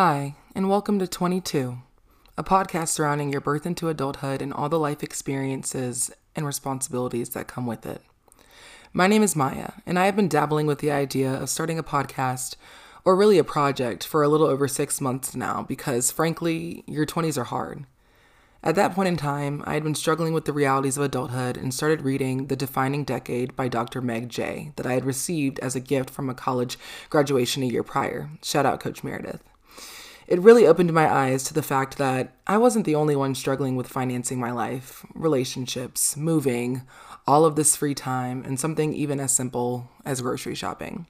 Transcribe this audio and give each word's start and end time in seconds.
Hi, 0.00 0.36
and 0.54 0.68
welcome 0.68 1.00
to 1.00 1.08
Twenty, 1.08 1.40
Too, 1.40 1.78
a 2.36 2.44
podcast 2.44 2.90
surrounding 2.90 3.32
your 3.32 3.40
birth 3.40 3.66
into 3.66 3.88
adulthood 3.88 4.40
and 4.40 4.52
all 4.52 4.68
the 4.68 4.78
life 4.78 5.02
experiences 5.02 6.12
and 6.36 6.46
responsibilities 6.46 7.30
that 7.30 7.48
come 7.48 7.66
with 7.66 7.84
it. 7.84 8.00
My 8.92 9.08
name 9.08 9.24
is 9.24 9.34
Maya, 9.34 9.72
and 9.86 9.98
I 9.98 10.06
have 10.06 10.14
been 10.14 10.28
dabbling 10.28 10.68
with 10.68 10.78
the 10.78 10.92
idea 10.92 11.34
of 11.34 11.50
starting 11.50 11.80
a 11.80 11.82
podcast, 11.82 12.54
or 13.04 13.16
really 13.16 13.38
a 13.38 13.42
project, 13.42 14.06
for 14.06 14.22
a 14.22 14.28
little 14.28 14.46
over 14.46 14.68
six 14.68 15.00
months 15.00 15.34
now 15.34 15.64
because, 15.66 16.12
frankly, 16.12 16.84
your 16.86 17.04
20s 17.04 17.36
are 17.36 17.42
hard. 17.42 17.84
At 18.62 18.76
that 18.76 18.94
point 18.94 19.08
in 19.08 19.16
time, 19.16 19.64
I 19.66 19.74
had 19.74 19.82
been 19.82 19.96
struggling 19.96 20.32
with 20.32 20.44
the 20.44 20.52
realities 20.52 20.96
of 20.96 21.02
adulthood 21.02 21.56
and 21.56 21.74
started 21.74 22.02
reading 22.02 22.46
The 22.46 22.54
Defining 22.54 23.02
Decade 23.02 23.56
by 23.56 23.66
Dr. 23.66 24.00
Meg 24.00 24.28
Jay 24.28 24.70
that 24.76 24.86
I 24.86 24.92
had 24.92 25.04
received 25.04 25.58
as 25.58 25.74
a 25.74 25.80
gift 25.80 26.08
from 26.08 26.30
a 26.30 26.34
college 26.34 26.78
graduation 27.10 27.64
a 27.64 27.66
year 27.66 27.82
prior. 27.82 28.30
Shout 28.44 28.64
out, 28.64 28.78
Coach 28.78 29.02
Meredith. 29.02 29.42
It 30.28 30.42
really 30.42 30.66
opened 30.66 30.92
my 30.92 31.10
eyes 31.10 31.42
to 31.44 31.54
the 31.54 31.62
fact 31.62 31.96
that 31.96 32.34
I 32.46 32.58
wasn't 32.58 32.84
the 32.84 32.94
only 32.94 33.16
one 33.16 33.34
struggling 33.34 33.76
with 33.76 33.88
financing 33.88 34.38
my 34.38 34.50
life, 34.50 35.06
relationships, 35.14 36.18
moving, 36.18 36.82
all 37.26 37.46
of 37.46 37.56
this 37.56 37.74
free 37.74 37.94
time, 37.94 38.44
and 38.44 38.60
something 38.60 38.92
even 38.92 39.20
as 39.20 39.34
simple 39.34 39.88
as 40.04 40.20
grocery 40.20 40.54
shopping. 40.54 41.06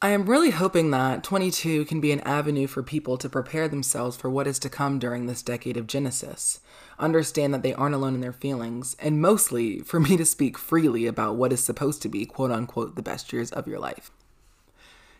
I 0.00 0.10
am 0.10 0.24
really 0.24 0.48
hoping 0.48 0.92
that 0.92 1.22
Twenty, 1.22 1.50
Too 1.50 1.84
can 1.84 2.00
be 2.00 2.10
an 2.10 2.20
avenue 2.20 2.66
for 2.66 2.82
people 2.82 3.18
to 3.18 3.28
prepare 3.28 3.68
themselves 3.68 4.16
for 4.16 4.30
what 4.30 4.46
is 4.46 4.58
to 4.60 4.70
come 4.70 4.98
during 4.98 5.26
this 5.26 5.42
decade 5.42 5.76
of 5.76 5.86
Genesis, 5.86 6.60
understand 6.98 7.52
that 7.52 7.62
they 7.62 7.74
aren't 7.74 7.94
alone 7.94 8.14
in 8.14 8.22
their 8.22 8.32
feelings, 8.32 8.96
and 8.98 9.20
mostly 9.20 9.80
for 9.80 10.00
me 10.00 10.16
to 10.16 10.24
speak 10.24 10.56
freely 10.56 11.04
about 11.04 11.36
what 11.36 11.52
is 11.52 11.62
supposed 11.62 12.00
to 12.00 12.08
be, 12.08 12.24
quote 12.24 12.50
unquote, 12.50 12.96
the 12.96 13.02
best 13.02 13.30
years 13.30 13.52
of 13.52 13.68
your 13.68 13.78
life. 13.78 14.10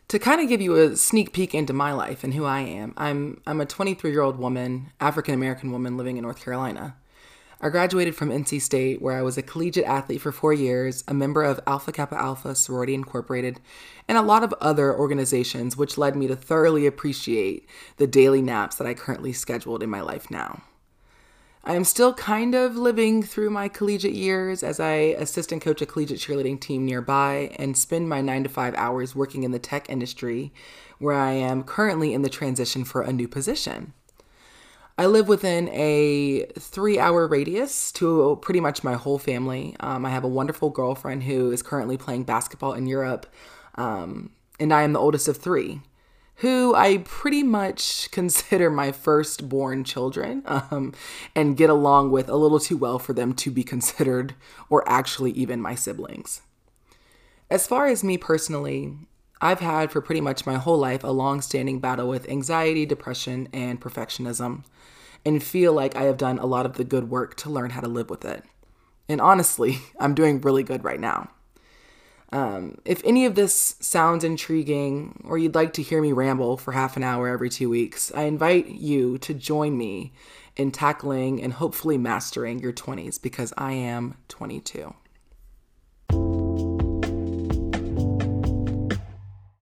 To 0.08 0.18
kind 0.18 0.40
of 0.40 0.48
give 0.48 0.60
you 0.60 0.76
a 0.76 0.96
sneak 0.96 1.32
peek 1.32 1.54
into 1.54 1.72
my 1.72 1.92
life 1.92 2.24
and 2.24 2.34
who 2.34 2.44
I 2.44 2.60
am, 2.60 2.92
I'm, 2.96 3.40
I'm 3.46 3.60
a 3.60 3.66
23 3.66 4.10
year 4.10 4.20
old 4.20 4.38
woman, 4.38 4.92
African 5.00 5.34
American 5.34 5.72
woman 5.72 5.96
living 5.96 6.16
in 6.16 6.22
North 6.22 6.44
Carolina. 6.44 6.96
I 7.60 7.70
graduated 7.70 8.14
from 8.14 8.28
NC 8.28 8.60
State, 8.60 9.00
where 9.00 9.16
I 9.16 9.22
was 9.22 9.38
a 9.38 9.42
collegiate 9.42 9.86
athlete 9.86 10.20
for 10.20 10.32
four 10.32 10.52
years, 10.52 11.02
a 11.08 11.14
member 11.14 11.42
of 11.42 11.60
Alpha 11.66 11.92
Kappa 11.92 12.14
Alpha 12.14 12.54
Sorority 12.54 12.92
Incorporated, 12.92 13.58
and 14.06 14.18
a 14.18 14.22
lot 14.22 14.44
of 14.44 14.52
other 14.60 14.94
organizations, 14.94 15.74
which 15.74 15.96
led 15.96 16.14
me 16.14 16.26
to 16.26 16.36
thoroughly 16.36 16.86
appreciate 16.86 17.66
the 17.96 18.06
daily 18.06 18.42
naps 18.42 18.76
that 18.76 18.86
I 18.86 18.92
currently 18.92 19.32
scheduled 19.32 19.82
in 19.82 19.88
my 19.88 20.02
life 20.02 20.30
now. 20.30 20.62
I 21.66 21.76
am 21.76 21.84
still 21.84 22.12
kind 22.12 22.54
of 22.54 22.76
living 22.76 23.22
through 23.22 23.48
my 23.48 23.68
collegiate 23.68 24.12
years 24.12 24.62
as 24.62 24.78
I 24.78 24.92
assistant 25.16 25.62
coach 25.62 25.80
a 25.80 25.86
collegiate 25.86 26.18
cheerleading 26.20 26.60
team 26.60 26.84
nearby 26.84 27.56
and 27.58 27.74
spend 27.74 28.06
my 28.06 28.20
nine 28.20 28.42
to 28.42 28.50
five 28.50 28.74
hours 28.74 29.14
working 29.14 29.44
in 29.44 29.50
the 29.50 29.58
tech 29.58 29.88
industry, 29.88 30.52
where 30.98 31.16
I 31.16 31.32
am 31.32 31.62
currently 31.62 32.12
in 32.12 32.20
the 32.20 32.28
transition 32.28 32.84
for 32.84 33.00
a 33.00 33.14
new 33.14 33.26
position. 33.26 33.94
I 34.98 35.06
live 35.06 35.26
within 35.26 35.70
a 35.70 36.44
three 36.58 36.98
hour 36.98 37.26
radius 37.26 37.90
to 37.92 38.38
pretty 38.42 38.60
much 38.60 38.84
my 38.84 38.92
whole 38.92 39.18
family. 39.18 39.74
Um, 39.80 40.04
I 40.04 40.10
have 40.10 40.22
a 40.22 40.28
wonderful 40.28 40.68
girlfriend 40.68 41.22
who 41.22 41.50
is 41.50 41.62
currently 41.62 41.96
playing 41.96 42.24
basketball 42.24 42.74
in 42.74 42.86
Europe, 42.86 43.24
um, 43.76 44.32
and 44.60 44.70
I 44.70 44.82
am 44.82 44.92
the 44.92 45.00
oldest 45.00 45.28
of 45.28 45.38
three, 45.38 45.80
who 46.36 46.74
I 46.74 46.98
pretty 46.98 47.42
much 47.42 48.10
consider 48.12 48.70
my 48.70 48.92
firstborn 48.92 49.84
children 49.84 50.42
um, 50.46 50.92
and 51.34 51.56
get 51.56 51.70
along 51.70 52.10
with 52.10 52.28
a 52.28 52.36
little 52.36 52.60
too 52.60 52.76
well 52.76 52.98
for 52.98 53.12
them 53.12 53.32
to 53.34 53.50
be 53.50 53.62
considered 53.62 54.34
or 54.68 54.88
actually 54.88 55.32
even 55.32 55.60
my 55.60 55.74
siblings. 55.74 56.42
As 57.50 57.66
far 57.66 57.86
as 57.86 58.02
me 58.02 58.18
personally, 58.18 58.96
I've 59.40 59.60
had 59.60 59.92
for 59.92 60.00
pretty 60.00 60.20
much 60.20 60.46
my 60.46 60.54
whole 60.54 60.78
life 60.78 61.04
a 61.04 61.08
long 61.08 61.40
standing 61.42 61.78
battle 61.78 62.08
with 62.08 62.28
anxiety, 62.28 62.86
depression, 62.86 63.48
and 63.52 63.80
perfectionism, 63.80 64.64
and 65.24 65.42
feel 65.42 65.72
like 65.72 65.94
I 65.96 66.04
have 66.04 66.16
done 66.16 66.38
a 66.38 66.46
lot 66.46 66.66
of 66.66 66.74
the 66.74 66.84
good 66.84 67.10
work 67.10 67.36
to 67.36 67.50
learn 67.50 67.70
how 67.70 67.80
to 67.80 67.88
live 67.88 68.08
with 68.08 68.24
it. 68.24 68.42
And 69.08 69.20
honestly, 69.20 69.78
I'm 70.00 70.14
doing 70.14 70.40
really 70.40 70.62
good 70.62 70.82
right 70.82 71.00
now. 71.00 71.30
Um, 72.34 72.78
if 72.84 73.00
any 73.04 73.26
of 73.26 73.36
this 73.36 73.76
sounds 73.78 74.24
intriguing 74.24 75.22
or 75.24 75.38
you'd 75.38 75.54
like 75.54 75.72
to 75.74 75.82
hear 75.82 76.02
me 76.02 76.10
ramble 76.10 76.56
for 76.56 76.72
half 76.72 76.96
an 76.96 77.04
hour 77.04 77.28
every 77.28 77.48
two 77.48 77.70
weeks, 77.70 78.10
I 78.12 78.22
invite 78.22 78.66
you 78.66 79.18
to 79.18 79.32
join 79.32 79.78
me 79.78 80.12
in 80.56 80.72
tackling 80.72 81.40
and 81.40 81.52
hopefully 81.52 81.96
mastering 81.96 82.58
your 82.58 82.72
20s 82.72 83.22
because 83.22 83.52
I 83.56 83.74
am 83.74 84.16
22. 84.26 84.92